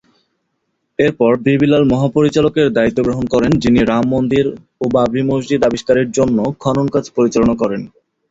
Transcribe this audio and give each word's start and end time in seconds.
এরপর 0.99 1.31
B 1.43 1.53
B 1.59 1.67
Lal 1.67 1.83
মহাপরিচালকের 1.91 2.67
দায়িত্ব 2.77 2.99
গ্রহণ 3.03 3.25
করেন 3.33 3.51
যিনি 3.63 3.79
রাম 3.83 4.05
মন্দির 4.13 4.45
ও 4.81 4.95
বাবরি 4.95 5.21
মসজিদ 5.29 5.61
আবিষ্কারের 5.63 6.07
জন্য 6.17 6.37
খনন 6.61 6.87
কাজ 6.93 7.05
পরিচালনা 7.17 7.55
করেন। 7.61 7.81